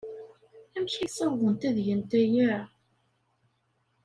[0.75, 2.51] Amek ay ssawḍent ad gent aya?